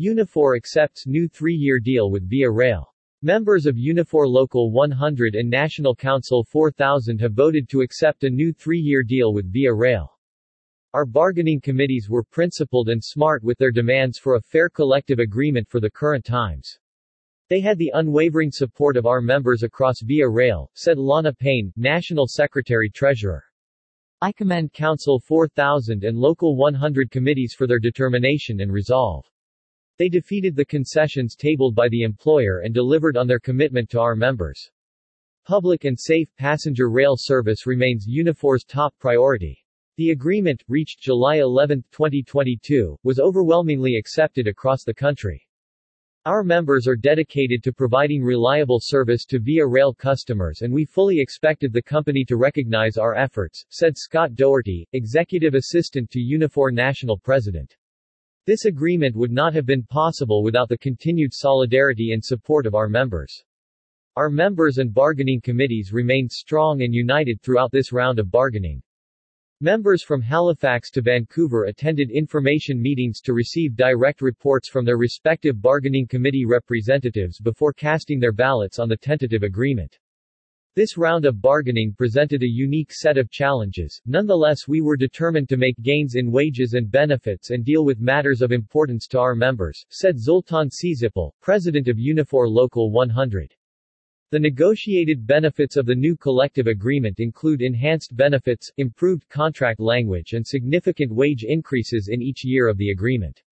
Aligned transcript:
Unifor 0.00 0.56
accepts 0.56 1.06
new 1.06 1.28
three-year 1.28 1.78
deal 1.78 2.10
with 2.10 2.26
Via 2.26 2.50
Rail. 2.50 2.94
Members 3.20 3.66
of 3.66 3.76
Unifor 3.76 4.26
Local 4.26 4.70
100 4.70 5.34
and 5.34 5.50
National 5.50 5.94
Council 5.94 6.42
4000 6.42 7.20
have 7.20 7.34
voted 7.34 7.68
to 7.68 7.82
accept 7.82 8.24
a 8.24 8.30
new 8.30 8.50
three-year 8.50 9.02
deal 9.02 9.34
with 9.34 9.52
Via 9.52 9.74
Rail. 9.74 10.18
Our 10.94 11.04
bargaining 11.04 11.60
committees 11.60 12.08
were 12.08 12.24
principled 12.24 12.88
and 12.88 13.04
smart 13.04 13.44
with 13.44 13.58
their 13.58 13.70
demands 13.70 14.16
for 14.16 14.36
a 14.36 14.40
fair 14.40 14.70
collective 14.70 15.18
agreement 15.18 15.68
for 15.68 15.80
the 15.80 15.90
current 15.90 16.24
times. 16.24 16.78
They 17.50 17.60
had 17.60 17.76
the 17.76 17.92
unwavering 17.92 18.52
support 18.52 18.96
of 18.96 19.04
our 19.04 19.20
members 19.20 19.64
across 19.64 20.00
Via 20.00 20.26
Rail, 20.26 20.70
said 20.72 20.96
Lana 20.96 21.34
Payne, 21.34 21.74
National 21.76 22.26
Secretary-Treasurer. 22.26 23.44
I 24.22 24.32
commend 24.32 24.72
Council 24.72 25.20
4000 25.20 26.04
and 26.04 26.16
Local 26.16 26.56
100 26.56 27.10
committees 27.10 27.52
for 27.52 27.66
their 27.66 27.78
determination 27.78 28.60
and 28.60 28.72
resolve. 28.72 29.26
They 30.00 30.08
defeated 30.08 30.56
the 30.56 30.64
concessions 30.64 31.36
tabled 31.36 31.74
by 31.74 31.90
the 31.90 32.04
employer 32.04 32.60
and 32.60 32.72
delivered 32.72 33.18
on 33.18 33.26
their 33.26 33.38
commitment 33.38 33.90
to 33.90 34.00
our 34.00 34.16
members. 34.16 34.70
Public 35.44 35.84
and 35.84 36.00
safe 36.00 36.34
passenger 36.38 36.88
rail 36.88 37.16
service 37.18 37.66
remains 37.66 38.06
Unifor's 38.08 38.64
top 38.64 38.94
priority. 38.98 39.62
The 39.98 40.12
agreement, 40.12 40.64
reached 40.68 41.02
July 41.02 41.40
11, 41.40 41.84
2022, 41.92 42.96
was 43.02 43.20
overwhelmingly 43.20 43.96
accepted 43.96 44.48
across 44.48 44.84
the 44.84 44.94
country. 44.94 45.46
Our 46.24 46.44
members 46.44 46.88
are 46.88 46.96
dedicated 46.96 47.62
to 47.64 47.72
providing 47.74 48.22
reliable 48.22 48.80
service 48.80 49.26
to 49.26 49.38
Via 49.38 49.66
Rail 49.66 49.92
customers 49.92 50.62
and 50.62 50.72
we 50.72 50.86
fully 50.86 51.20
expected 51.20 51.74
the 51.74 51.82
company 51.82 52.24
to 52.24 52.38
recognize 52.38 52.96
our 52.96 53.14
efforts, 53.16 53.66
said 53.68 53.98
Scott 53.98 54.34
Doherty, 54.34 54.88
Executive 54.94 55.54
Assistant 55.54 56.10
to 56.12 56.20
Unifor 56.20 56.72
National 56.72 57.18
President. 57.18 57.76
This 58.50 58.64
agreement 58.64 59.14
would 59.14 59.30
not 59.30 59.54
have 59.54 59.64
been 59.64 59.84
possible 59.84 60.42
without 60.42 60.68
the 60.68 60.76
continued 60.76 61.32
solidarity 61.32 62.10
and 62.10 62.24
support 62.24 62.66
of 62.66 62.74
our 62.74 62.88
members. 62.88 63.44
Our 64.16 64.28
members 64.28 64.78
and 64.78 64.92
bargaining 64.92 65.40
committees 65.40 65.92
remained 65.92 66.32
strong 66.32 66.82
and 66.82 66.92
united 66.92 67.40
throughout 67.42 67.70
this 67.70 67.92
round 67.92 68.18
of 68.18 68.28
bargaining. 68.28 68.82
Members 69.60 70.02
from 70.02 70.20
Halifax 70.20 70.90
to 70.90 71.00
Vancouver 71.00 71.66
attended 71.66 72.10
information 72.10 72.82
meetings 72.82 73.20
to 73.20 73.34
receive 73.34 73.76
direct 73.76 74.20
reports 74.20 74.68
from 74.68 74.84
their 74.84 74.98
respective 74.98 75.62
bargaining 75.62 76.08
committee 76.08 76.44
representatives 76.44 77.38
before 77.38 77.72
casting 77.72 78.18
their 78.18 78.32
ballots 78.32 78.80
on 78.80 78.88
the 78.88 78.96
tentative 78.96 79.44
agreement. 79.44 79.96
This 80.76 80.96
round 80.96 81.24
of 81.24 81.42
bargaining 81.42 81.94
presented 81.94 82.44
a 82.44 82.48
unique 82.48 82.92
set 82.92 83.18
of 83.18 83.28
challenges, 83.28 84.00
nonetheless 84.06 84.68
we 84.68 84.80
were 84.80 84.96
determined 84.96 85.48
to 85.48 85.56
make 85.56 85.74
gains 85.82 86.14
in 86.14 86.30
wages 86.30 86.74
and 86.74 86.88
benefits 86.88 87.50
and 87.50 87.64
deal 87.64 87.84
with 87.84 87.98
matters 87.98 88.40
of 88.40 88.52
importance 88.52 89.08
to 89.08 89.18
our 89.18 89.34
members, 89.34 89.84
said 89.90 90.16
Zoltan 90.16 90.70
Czipel, 90.70 91.32
president 91.40 91.88
of 91.88 91.96
Unifor 91.96 92.48
Local 92.48 92.92
100. 92.92 93.52
The 94.30 94.38
negotiated 94.38 95.26
benefits 95.26 95.76
of 95.76 95.86
the 95.86 95.96
new 95.96 96.16
collective 96.16 96.68
agreement 96.68 97.18
include 97.18 97.62
enhanced 97.62 98.14
benefits, 98.14 98.70
improved 98.76 99.28
contract 99.28 99.80
language 99.80 100.34
and 100.34 100.46
significant 100.46 101.12
wage 101.12 101.42
increases 101.42 102.06
in 102.12 102.22
each 102.22 102.44
year 102.44 102.68
of 102.68 102.78
the 102.78 102.90
agreement. 102.90 103.42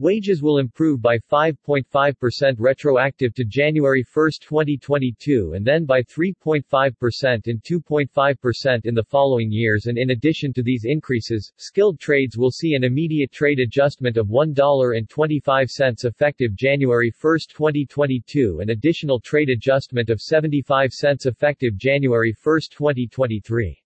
Wages 0.00 0.44
will 0.44 0.58
improve 0.58 1.02
by 1.02 1.18
5.5% 1.18 2.54
retroactive 2.60 3.34
to 3.34 3.44
January 3.44 4.04
1, 4.14 4.30
2022 4.40 5.54
and 5.54 5.66
then 5.66 5.84
by 5.84 6.02
3.5% 6.02 7.48
and 7.48 7.60
2.5% 7.64 8.80
in 8.84 8.94
the 8.94 9.02
following 9.02 9.50
years 9.50 9.86
and 9.86 9.98
in 9.98 10.10
addition 10.10 10.52
to 10.52 10.62
these 10.62 10.84
increases, 10.84 11.52
skilled 11.56 11.98
trades 11.98 12.38
will 12.38 12.52
see 12.52 12.74
an 12.74 12.84
immediate 12.84 13.32
trade 13.32 13.58
adjustment 13.58 14.16
of 14.16 14.28
$1.25 14.28 16.04
effective 16.04 16.54
January 16.54 17.12
1, 17.20 17.38
2022 17.48 18.60
and 18.60 18.70
additional 18.70 19.18
trade 19.18 19.48
adjustment 19.48 20.10
of 20.10 20.20
75 20.20 20.92
cents 20.92 21.26
effective 21.26 21.76
January 21.76 22.32
1, 22.44 22.60
2023. 22.70 23.82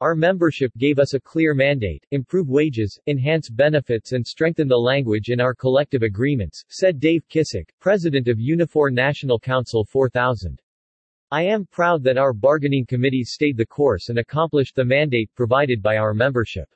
Our 0.00 0.14
membership 0.14 0.72
gave 0.78 1.00
us 1.00 1.14
a 1.14 1.20
clear 1.20 1.54
mandate, 1.54 2.06
improve 2.12 2.48
wages, 2.48 3.00
enhance 3.08 3.50
benefits 3.50 4.12
and 4.12 4.24
strengthen 4.24 4.68
the 4.68 4.76
language 4.76 5.28
in 5.28 5.40
our 5.40 5.56
collective 5.56 6.04
agreements, 6.04 6.64
said 6.68 7.00
Dave 7.00 7.26
Kissack, 7.28 7.68
president 7.80 8.28
of 8.28 8.38
Unifor 8.38 8.92
National 8.92 9.40
Council 9.40 9.84
4000. 9.84 10.60
I 11.32 11.42
am 11.42 11.66
proud 11.66 12.04
that 12.04 12.16
our 12.16 12.32
bargaining 12.32 12.86
committees 12.86 13.32
stayed 13.32 13.56
the 13.56 13.66
course 13.66 14.08
and 14.08 14.20
accomplished 14.20 14.76
the 14.76 14.84
mandate 14.84 15.34
provided 15.34 15.82
by 15.82 15.96
our 15.96 16.14
membership. 16.14 16.68